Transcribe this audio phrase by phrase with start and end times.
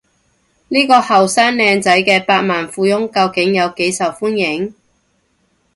[0.69, 4.73] 呢個後生靚仔嘅百萬富翁究竟有幾受歡迎？